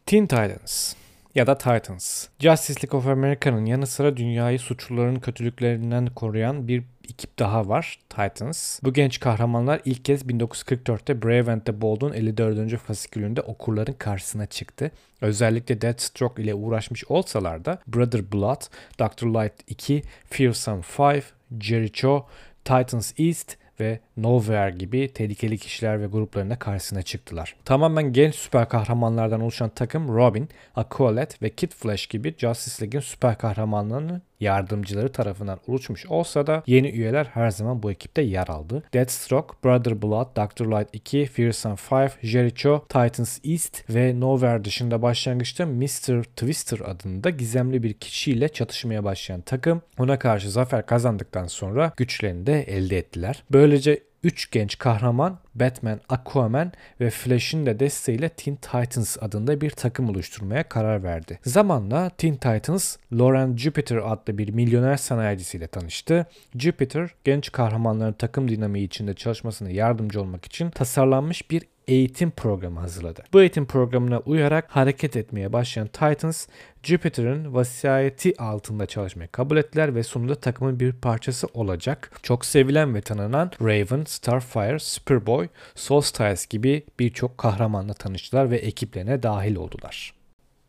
Teen 0.06 0.26
Titans 0.26 0.94
ya 1.34 1.46
da 1.46 1.58
Titans. 1.58 2.28
Justice 2.38 2.80
League 2.80 3.00
of 3.00 3.06
America'nın 3.06 3.66
yanı 3.66 3.86
sıra 3.86 4.16
dünyayı 4.16 4.58
suçluların 4.58 5.20
kötülüklerinden 5.20 6.06
koruyan 6.06 6.68
bir 6.68 6.84
ekip 7.04 7.38
daha 7.38 7.68
var. 7.68 7.98
Titans. 8.08 8.80
Bu 8.82 8.92
genç 8.92 9.20
kahramanlar 9.20 9.80
ilk 9.84 10.04
kez 10.04 10.22
1944'te 10.22 11.22
Brave 11.22 11.52
and 11.52 11.60
the 11.60 11.80
Bold'un 11.80 12.12
54. 12.12 12.76
fasikülünde 12.76 13.40
okurların 13.40 13.92
karşısına 13.92 14.46
çıktı. 14.46 14.90
Özellikle 15.20 15.80
Deathstroke 15.80 16.42
ile 16.42 16.54
uğraşmış 16.54 17.04
olsalar 17.04 17.64
da 17.64 17.78
Brother 17.86 18.32
Blood, 18.32 18.62
Dr. 19.00 19.26
Light 19.26 19.54
2, 19.66 20.02
Fearsome 20.30 20.82
5, 20.98 21.24
Jericho, 21.60 22.26
Titans 22.64 23.12
East 23.18 23.56
ve 23.80 24.00
Nowhere 24.16 24.70
gibi 24.70 25.12
tehlikeli 25.12 25.58
kişiler 25.58 26.00
ve 26.00 26.06
gruplarına 26.06 26.58
karşısına 26.58 27.02
çıktılar. 27.02 27.56
Tamamen 27.64 28.12
genç 28.12 28.34
süper 28.34 28.68
kahramanlardan 28.68 29.40
oluşan 29.40 29.68
takım 29.68 30.16
Robin, 30.16 30.48
Aqualet 30.76 31.42
ve 31.42 31.50
Kid 31.50 31.72
Flash 31.72 32.06
gibi 32.06 32.34
Justice 32.38 32.82
League'in 32.82 33.00
süper 33.00 33.38
kahramanlarının 33.38 34.22
yardımcıları 34.40 35.12
tarafından 35.12 35.58
oluşmuş 35.66 36.06
olsa 36.06 36.46
da 36.46 36.62
yeni 36.66 36.88
üyeler 36.88 37.24
her 37.24 37.50
zaman 37.50 37.82
bu 37.82 37.90
ekipte 37.90 38.22
yer 38.22 38.48
aldı. 38.48 38.82
Deathstroke, 38.94 39.54
Brother 39.64 40.02
Blood, 40.02 40.36
Dr. 40.36 40.64
Light 40.64 40.88
2, 40.92 41.26
Fearsome 41.26 41.76
5, 41.92 42.12
Jericho, 42.22 42.84
Titans 42.88 43.38
East 43.44 43.90
ve 43.90 44.20
Nowhere 44.20 44.64
dışında 44.64 45.02
başlangıçta 45.02 45.66
Mr. 45.66 46.22
Twister 46.22 46.80
adında 46.80 47.30
gizemli 47.30 47.82
bir 47.82 47.92
kişiyle 47.92 48.48
çatışmaya 48.48 49.04
başlayan 49.04 49.40
takım 49.40 49.82
ona 49.98 50.18
karşı 50.18 50.50
zafer 50.50 50.86
kazandıktan 50.86 51.46
sonra 51.46 51.92
güçlerini 51.96 52.46
de 52.46 52.62
elde 52.62 52.98
ettiler. 52.98 53.44
Böylece 53.52 54.07
3 54.24 54.50
genç 54.50 54.78
kahraman 54.78 55.38
Batman, 55.54 56.00
Aquaman 56.08 56.72
ve 57.00 57.10
Flash'in 57.10 57.66
de 57.66 57.80
desteğiyle 57.80 58.28
Teen 58.28 58.56
Titans 58.56 59.16
adında 59.20 59.60
bir 59.60 59.70
takım 59.70 60.08
oluşturmaya 60.10 60.68
karar 60.68 61.02
verdi. 61.02 61.38
Zamanla 61.44 62.10
Teen 62.10 62.34
Titans, 62.34 62.96
Lauren 63.12 63.56
Jupiter 63.56 63.96
adlı 63.96 64.38
bir 64.38 64.48
milyoner 64.48 64.96
sanayicisiyle 64.96 65.66
tanıştı. 65.66 66.26
Jupiter, 66.58 67.10
genç 67.24 67.52
kahramanların 67.52 68.12
takım 68.12 68.48
dinamiği 68.48 68.86
içinde 68.86 69.14
çalışmasına 69.14 69.70
yardımcı 69.70 70.20
olmak 70.20 70.44
için 70.44 70.70
tasarlanmış 70.70 71.50
bir 71.50 71.62
eğitim 71.88 72.30
programı 72.30 72.80
hazırladı. 72.80 73.24
Bu 73.32 73.40
eğitim 73.40 73.66
programına 73.66 74.18
uyarak 74.18 74.66
hareket 74.68 75.16
etmeye 75.16 75.52
başlayan 75.52 75.86
Titans, 75.86 76.46
Jupiter'ın 76.82 77.54
vasiyeti 77.54 78.42
altında 78.42 78.86
çalışmayı 78.86 79.28
kabul 79.28 79.56
ettiler 79.56 79.94
ve 79.94 80.02
sonunda 80.02 80.34
takımın 80.34 80.80
bir 80.80 80.92
parçası 80.92 81.46
olacak. 81.54 82.10
Çok 82.22 82.44
sevilen 82.44 82.94
ve 82.94 83.00
tanınan 83.00 83.50
Raven, 83.60 84.04
Starfire, 84.04 84.78
Superboy, 84.78 85.48
Solstice 85.74 86.42
gibi 86.50 86.82
birçok 86.98 87.38
kahramanla 87.38 87.94
tanıştılar 87.94 88.50
ve 88.50 88.56
ekiplerine 88.56 89.22
dahil 89.22 89.56
oldular. 89.56 90.17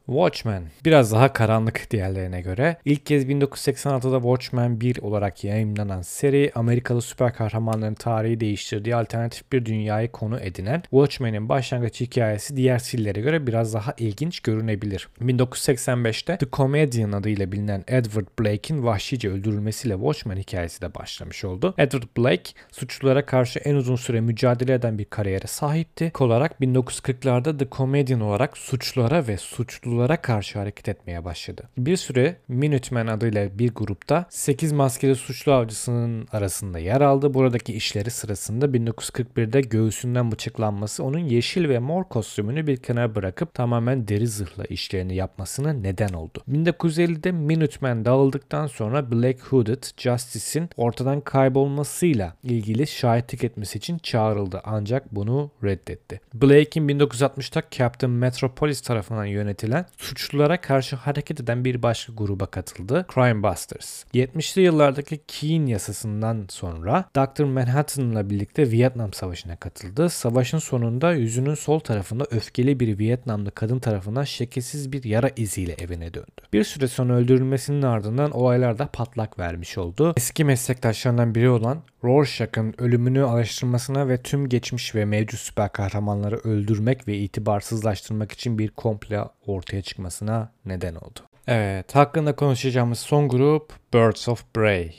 Watchmen 0.09 0.63
biraz 0.85 1.11
daha 1.11 1.33
karanlık 1.33 1.91
diğerlerine 1.91 2.41
göre. 2.41 2.77
İlk 2.85 3.05
kez 3.05 3.25
1986'da 3.25 4.17
Watchmen 4.17 4.81
1 4.81 4.97
olarak 4.97 5.43
yayınlanan 5.43 6.01
seri 6.01 6.51
Amerikalı 6.55 7.01
süper 7.01 7.33
kahramanların 7.33 7.93
tarihi 7.93 8.39
değiştirdiği 8.39 8.95
alternatif 8.95 9.51
bir 9.51 9.65
dünyayı 9.65 10.11
konu 10.11 10.39
edinen 10.39 10.81
Watchmen'in 10.81 11.49
başlangıç 11.49 12.01
hikayesi 12.01 12.55
diğer 12.55 12.79
serilere 12.79 13.21
göre 13.21 13.47
biraz 13.47 13.73
daha 13.73 13.93
ilginç 13.97 14.39
görünebilir. 14.39 15.07
1985'te 15.21 16.37
The 16.37 16.47
Comedian 16.53 17.11
adıyla 17.11 17.51
bilinen 17.51 17.83
Edward 17.87 18.27
Blake'in 18.39 18.83
vahşice 18.83 19.29
öldürülmesiyle 19.29 19.93
Watchmen 19.93 20.37
hikayesi 20.37 20.81
de 20.81 20.95
başlamış 20.95 21.45
oldu. 21.45 21.73
Edward 21.77 22.17
Blake 22.17 22.51
suçlulara 22.71 23.25
karşı 23.25 23.59
en 23.59 23.75
uzun 23.75 23.95
süre 23.95 24.21
mücadele 24.21 24.73
eden 24.73 24.97
bir 24.97 25.05
kariyere 25.05 25.47
sahipti. 25.47 26.11
Olarak 26.19 26.51
1940'larda 26.61 27.57
The 27.57 27.67
Comedian 27.71 28.21
olarak 28.21 28.57
suçlulara 28.57 29.27
ve 29.27 29.37
suçlulara 29.37 29.99
suçlulara 30.00 30.22
karşı 30.22 30.60
hareket 30.60 30.89
etmeye 30.89 31.25
başladı. 31.25 31.70
Bir 31.77 31.98
süre 31.98 32.36
Minutemen 32.48 33.08
adıyla 33.08 33.60
bir 33.60 33.72
grupta 33.75 34.25
8 34.29 34.72
maskeli 34.72 35.15
suçlu 35.15 35.51
avcısının 35.51 36.27
arasında 36.32 36.79
yer 36.79 37.01
aldı. 37.01 37.34
Buradaki 37.34 37.74
işleri 37.74 38.12
sırasında 38.12 38.65
1941'de 38.65 39.62
göğsünden 39.62 40.32
bıçaklanması 40.32 41.03
onun 41.03 41.20
yeşil 41.20 41.70
ve 41.70 41.79
mor 41.79 42.03
kostümünü 42.03 42.68
bir 42.68 42.77
kenara 42.77 43.15
bırakıp 43.15 43.53
tamamen 43.53 44.08
deri 44.08 44.27
zırhla 44.27 44.65
işlerini 44.65 45.15
yapmasına 45.15 45.74
neden 45.74 46.13
oldu. 46.13 46.44
1950'de 46.51 47.32
Minutemen 47.32 48.06
dağıldıktan 48.06 48.68
sonra 48.68 49.12
Black 49.12 49.41
Hooded 49.41 49.84
Justice'in 49.98 50.70
ortadan 50.77 51.22
kaybolmasıyla 51.22 52.36
ilgili 52.44 52.88
şahitlik 52.88 53.44
etmesi 53.44 53.77
için 53.77 53.98
çağrıldı 53.98 54.62
ancak 54.63 55.15
bunu 55.15 55.51
reddetti. 55.63 56.22
Blake'in 56.34 56.88
1960'ta 56.89 57.63
Captain 57.72 58.12
Metropolis 58.12 58.82
tarafından 58.82 59.25
yönetilen 59.25 59.86
suçlulara 59.98 60.62
karşı 60.62 60.96
hareket 60.96 61.39
eden 61.41 61.65
bir 61.65 61.84
başka 61.84 62.13
gruba 62.13 62.46
katıldı. 62.46 63.05
Crime 63.13 63.43
Busters. 63.43 64.03
70'li 64.13 64.62
yıllardaki 64.62 65.19
Keane 65.27 65.72
yasasından 65.72 66.46
sonra 66.50 67.05
Dr. 67.15 67.43
Manhattan'la 67.43 68.29
birlikte 68.29 68.72
Vietnam 68.72 69.13
Savaşı'na 69.13 69.55
katıldı. 69.55 70.10
Savaşın 70.10 70.58
sonunda 70.58 71.13
yüzünün 71.13 71.55
sol 71.55 71.79
tarafında 71.79 72.25
öfkeli 72.31 72.79
bir 72.79 73.00
Vietnamlı 73.00 73.51
kadın 73.51 73.79
tarafından 73.79 74.24
şekilsiz 74.24 74.91
bir 74.91 75.03
yara 75.03 75.29
iziyle 75.36 75.74
evine 75.74 76.13
döndü. 76.13 76.41
Bir 76.53 76.63
süre 76.63 76.88
sonra 76.88 77.13
öldürülmesinin 77.13 77.81
ardından 77.81 78.31
olaylarda 78.31 78.88
patlak 78.88 79.39
vermiş 79.39 79.77
oldu. 79.77 80.13
Eski 80.17 80.46
meslektaşlarından 80.46 81.36
biri 81.36 81.50
olan 81.50 81.84
Rorschach'ın 82.03 82.74
ölümünü 82.77 83.25
araştırmasına 83.25 84.08
ve 84.08 84.22
tüm 84.22 84.50
geçmiş 84.50 84.96
ve 84.96 85.05
mevcut 85.05 85.39
süper 85.39 85.72
kahramanları 85.72 86.38
öldürmek 86.38 87.08
ve 87.08 87.17
itibarsızlaştırmak 87.17 88.31
için 88.31 88.60
bir 88.60 88.69
komplo 88.69 89.29
ortaya 89.48 89.68
çıkmasına 89.81 90.51
neden 90.65 90.95
oldu. 90.95 91.19
Evet, 91.47 91.95
hakkında 91.95 92.35
konuşacağımız 92.35 92.99
son 92.99 93.29
grup 93.29 93.73
Birds 93.93 94.29
of 94.29 94.45
Prey. 94.53 94.95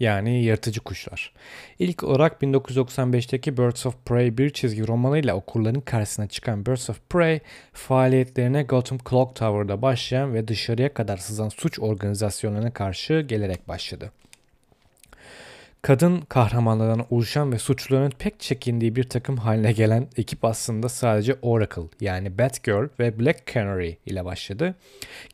yani 0.00 0.42
yırtıcı 0.44 0.80
kuşlar. 0.80 1.32
İlk 1.78 2.02
olarak 2.04 2.42
1995'teki 2.42 3.56
Birds 3.56 3.86
of 3.86 3.94
Prey 4.04 4.38
bir 4.38 4.50
çizgi 4.50 4.88
romanıyla 4.88 5.34
okurların 5.34 5.80
karşısına 5.80 6.26
çıkan 6.26 6.66
Birds 6.66 6.90
of 6.90 7.00
Prey 7.10 7.40
faaliyetlerine 7.72 8.62
Gotham 8.62 8.98
Clock 9.10 9.36
Tower'da 9.36 9.82
başlayan 9.82 10.34
ve 10.34 10.48
dışarıya 10.48 10.94
kadar 10.94 11.16
sızan 11.16 11.48
suç 11.48 11.78
organizasyonlarına 11.80 12.72
karşı 12.72 13.20
gelerek 13.20 13.68
başladı 13.68 14.12
kadın 15.86 16.20
kahramanlardan 16.20 17.06
oluşan 17.10 17.52
ve 17.52 17.58
suçluların 17.58 18.12
pek 18.18 18.40
çekindiği 18.40 18.96
bir 18.96 19.04
takım 19.04 19.36
haline 19.36 19.72
gelen 19.72 20.08
ekip 20.16 20.44
aslında 20.44 20.88
sadece 20.88 21.36
Oracle 21.42 21.82
yani 22.00 22.38
Batgirl 22.38 22.88
ve 22.98 23.20
Black 23.20 23.54
Canary 23.54 23.94
ile 24.06 24.24
başladı. 24.24 24.74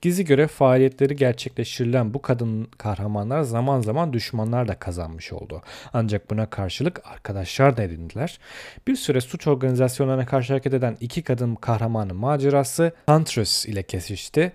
Gizli 0.02 0.24
görev 0.24 0.46
faaliyetleri 0.46 1.16
gerçekleştirilen 1.16 2.14
bu 2.14 2.22
kadın 2.22 2.64
kahramanlar 2.78 3.42
zaman 3.42 3.80
zaman 3.80 4.12
düşmanlar 4.12 4.68
da 4.68 4.74
kazanmış 4.74 5.32
oldu. 5.32 5.62
Ancak 5.92 6.30
buna 6.30 6.46
karşılık 6.46 7.00
arkadaşlar 7.04 7.76
da 7.76 7.82
edindiler. 7.82 8.38
Bir 8.86 8.96
süre 8.96 9.20
suç 9.20 9.46
organizasyonlarına 9.46 10.26
karşı 10.26 10.52
hareket 10.52 10.74
eden 10.74 10.96
iki 11.00 11.22
kadın 11.22 11.54
kahramanın 11.54 12.16
macerası 12.16 12.92
Huntress 13.06 13.66
ile 13.66 13.82
kesişti. 13.82 14.52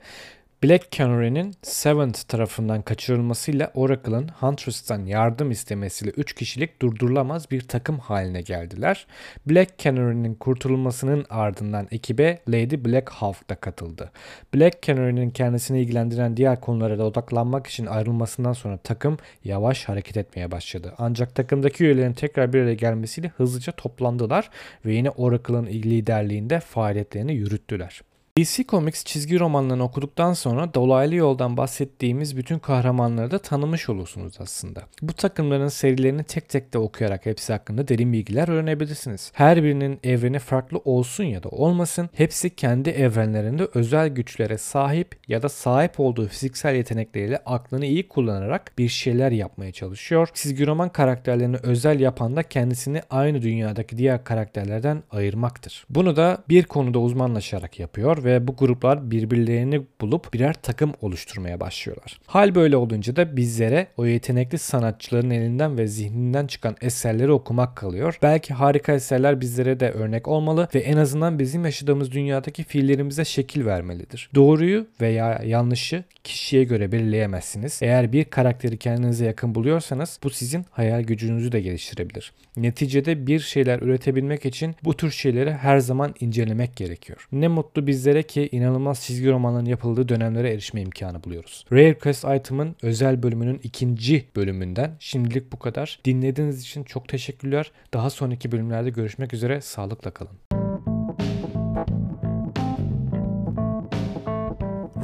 Black 0.63 0.91
Canary'nin 0.91 1.53
Seventh 1.61 2.27
tarafından 2.27 2.81
kaçırılmasıyla 2.81 3.71
Oracle'ın 3.73 4.27
Huntress'tan 4.27 5.05
yardım 5.05 5.51
istemesiyle 5.51 6.11
3 6.11 6.33
kişilik 6.33 6.81
durdurulamaz 6.81 7.51
bir 7.51 7.61
takım 7.61 7.99
haline 7.99 8.41
geldiler. 8.41 9.07
Black 9.45 9.77
Canary'nin 9.77 10.35
kurtulmasının 10.35 11.25
ardından 11.29 11.87
ekibe 11.91 12.39
Lady 12.49 12.85
Black 12.85 13.09
Hawk 13.09 13.49
da 13.49 13.55
katıldı. 13.55 14.11
Black 14.55 14.81
Canary'nin 14.81 15.29
kendisini 15.29 15.81
ilgilendiren 15.81 16.37
diğer 16.37 16.61
konulara 16.61 16.97
da 16.97 17.03
odaklanmak 17.05 17.67
için 17.67 17.85
ayrılmasından 17.85 18.53
sonra 18.53 18.77
takım 18.77 19.17
yavaş 19.43 19.85
hareket 19.85 20.17
etmeye 20.17 20.51
başladı. 20.51 20.93
Ancak 20.97 21.35
takımdaki 21.35 21.83
üyelerin 21.83 22.13
tekrar 22.13 22.53
bir 22.53 22.61
araya 22.61 22.75
gelmesiyle 22.75 23.27
hızlıca 23.27 23.71
toplandılar 23.71 24.49
ve 24.85 24.93
yine 24.93 25.09
Oracle'ın 25.09 25.65
liderliğinde 25.65 26.59
faaliyetlerini 26.59 27.33
yürüttüler. 27.33 28.01
DC 28.37 28.63
Comics 28.63 29.03
çizgi 29.03 29.39
romanlarını 29.39 29.83
okuduktan 29.83 30.33
sonra 30.33 30.73
dolaylı 30.73 31.15
yoldan 31.15 31.57
bahsettiğimiz 31.57 32.37
bütün 32.37 32.59
kahramanları 32.59 33.31
da 33.31 33.39
tanımış 33.39 33.89
olursunuz 33.89 34.33
aslında. 34.39 34.83
Bu 35.01 35.13
takımların 35.13 35.67
serilerini 35.67 36.23
tek 36.23 36.49
tek 36.49 36.73
de 36.73 36.77
okuyarak 36.77 37.25
hepsi 37.25 37.53
hakkında 37.53 37.87
derin 37.87 38.13
bilgiler 38.13 38.47
öğrenebilirsiniz. 38.47 39.31
Her 39.33 39.63
birinin 39.63 39.99
evreni 40.03 40.39
farklı 40.39 40.77
olsun 40.77 41.23
ya 41.23 41.43
da 41.43 41.49
olmasın 41.49 42.09
hepsi 42.13 42.55
kendi 42.55 42.89
evrenlerinde 42.89 43.67
özel 43.73 44.09
güçlere 44.09 44.57
sahip 44.57 45.15
ya 45.27 45.43
da 45.43 45.49
sahip 45.49 45.99
olduğu 45.99 46.27
fiziksel 46.27 46.75
yetenekleriyle 46.75 47.37
aklını 47.45 47.85
iyi 47.85 48.07
kullanarak 48.07 48.71
bir 48.77 48.89
şeyler 48.89 49.31
yapmaya 49.31 49.71
çalışıyor. 49.71 50.29
Çizgi 50.33 50.67
roman 50.67 50.89
karakterlerini 50.89 51.57
özel 51.63 51.99
yapan 51.99 52.35
da 52.35 52.43
kendisini 52.43 53.01
aynı 53.09 53.41
dünyadaki 53.41 53.97
diğer 53.97 54.23
karakterlerden 54.23 55.03
ayırmaktır. 55.11 55.85
Bunu 55.89 56.15
da 56.15 56.43
bir 56.49 56.63
konuda 56.63 56.99
uzmanlaşarak 56.99 57.79
yapıyor 57.79 58.23
ve 58.23 58.26
bu 58.47 58.55
gruplar 58.55 59.11
birbirlerini 59.11 59.81
bulup 60.01 60.33
birer 60.33 60.53
takım 60.53 60.93
oluşturmaya 61.01 61.59
başlıyorlar. 61.59 62.19
Hal 62.25 62.55
böyle 62.55 62.77
olunca 62.77 63.15
da 63.15 63.37
bizlere 63.37 63.87
o 63.97 64.05
yetenekli 64.05 64.57
sanatçıların 64.57 65.29
elinden 65.29 65.77
ve 65.77 65.87
zihninden 65.87 66.47
çıkan 66.47 66.75
eserleri 66.81 67.31
okumak 67.31 67.75
kalıyor. 67.75 68.17
Belki 68.21 68.53
harika 68.53 68.93
eserler 68.93 69.41
bizlere 69.41 69.79
de 69.79 69.91
örnek 69.91 70.27
olmalı 70.27 70.67
ve 70.75 70.79
en 70.79 70.97
azından 70.97 71.39
bizim 71.39 71.65
yaşadığımız 71.65 72.11
dünyadaki 72.11 72.63
fiillerimize 72.63 73.25
şekil 73.25 73.65
vermelidir. 73.65 74.29
Doğruyu 74.35 74.87
veya 75.01 75.41
yanlışı 75.45 76.03
kişiye 76.23 76.63
göre 76.63 76.91
belirleyemezsiniz. 76.91 77.79
Eğer 77.81 78.11
bir 78.11 78.23
karakteri 78.23 78.77
kendinize 78.77 79.25
yakın 79.25 79.55
buluyorsanız 79.55 80.19
bu 80.23 80.29
sizin 80.29 80.65
hayal 80.71 81.01
gücünüzü 81.01 81.51
de 81.51 81.61
geliştirebilir. 81.61 82.33
Neticede 82.57 83.27
bir 83.27 83.39
şeyler 83.39 83.79
üretebilmek 83.79 84.45
için 84.45 84.75
bu 84.83 84.97
tür 84.97 85.11
şeyleri 85.11 85.51
her 85.51 85.79
zaman 85.79 86.15
incelemek 86.19 86.75
gerekiyor. 86.75 87.27
Ne 87.31 87.47
mutlu 87.47 87.87
bizlere 87.87 88.16
üzere 88.17 88.27
ki 88.27 88.49
inanılmaz 88.51 89.01
çizgi 89.01 89.31
romanların 89.31 89.65
yapıldığı 89.65 90.09
dönemlere 90.09 90.53
erişme 90.53 90.81
imkanı 90.81 91.23
buluyoruz. 91.23 91.65
Rare 91.71 91.97
Quest 91.97 92.25
Item'ın 92.25 92.75
özel 92.81 93.23
bölümünün 93.23 93.59
ikinci 93.63 94.25
bölümünden 94.35 94.97
şimdilik 94.99 95.51
bu 95.51 95.59
kadar. 95.59 95.99
Dinlediğiniz 96.05 96.61
için 96.61 96.83
çok 96.83 97.07
teşekkürler. 97.07 97.71
Daha 97.93 98.09
sonraki 98.09 98.51
bölümlerde 98.51 98.89
görüşmek 98.89 99.33
üzere. 99.33 99.61
Sağlıkla 99.61 100.11
kalın. 100.11 100.46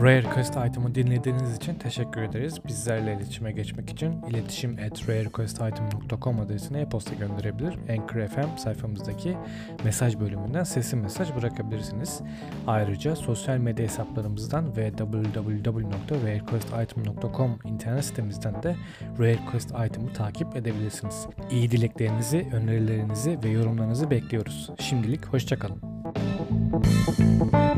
Rare 0.03 0.23
Quest 0.23 0.55
item'ı 0.69 0.95
dinlediğiniz 0.95 1.55
için 1.55 1.75
teşekkür 1.75 2.21
ederiz. 2.21 2.65
Bizlerle 2.67 3.13
iletişime 3.13 3.51
geçmek 3.51 3.89
için 3.89 4.21
iletişim 4.21 4.77
at 4.87 5.09
rarequestitem.com 5.09 6.39
adresine 6.39 6.81
e-posta 6.81 7.15
gönderebilir. 7.15 7.77
Anchor 7.89 8.27
FM 8.27 8.57
sayfamızdaki 8.57 9.37
mesaj 9.83 10.19
bölümünden 10.19 10.63
sesli 10.63 10.97
mesaj 10.97 11.35
bırakabilirsiniz. 11.35 12.21
Ayrıca 12.67 13.15
sosyal 13.15 13.57
medya 13.57 13.85
hesaplarımızdan 13.85 14.77
ve 14.77 14.91
www.rarequestitem.com 14.91 17.59
internet 17.65 18.05
sitemizden 18.05 18.63
de 18.63 18.75
Rare 19.19 19.39
Quest 19.51 19.69
item'ı 19.69 20.13
takip 20.13 20.55
edebilirsiniz. 20.55 21.27
İyi 21.51 21.71
dileklerinizi, 21.71 22.47
önerilerinizi 22.53 23.39
ve 23.43 23.49
yorumlarınızı 23.49 24.11
bekliyoruz. 24.11 24.69
Şimdilik 24.79 25.25
hoşçakalın. 25.25 25.81
Müzik 26.73 27.72